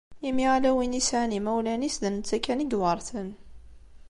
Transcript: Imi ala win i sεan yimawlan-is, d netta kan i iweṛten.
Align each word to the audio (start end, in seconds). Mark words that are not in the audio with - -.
Imi 0.29 0.45
ala 0.55 0.69
win 0.77 0.97
i 0.99 1.01
sεan 1.07 1.35
yimawlan-is, 1.35 1.95
d 1.97 2.05
netta 2.09 2.37
kan 2.39 2.63
i 2.63 2.67
iweṛten. 2.75 3.29